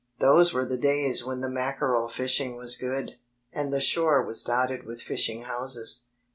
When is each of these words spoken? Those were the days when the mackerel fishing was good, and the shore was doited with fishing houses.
Those 0.17 0.51
were 0.51 0.65
the 0.65 0.79
days 0.79 1.23
when 1.23 1.41
the 1.41 1.47
mackerel 1.51 2.09
fishing 2.09 2.55
was 2.57 2.75
good, 2.75 3.19
and 3.53 3.71
the 3.71 3.79
shore 3.79 4.23
was 4.25 4.41
doited 4.41 4.83
with 4.83 4.99
fishing 4.99 5.43
houses. 5.43 6.05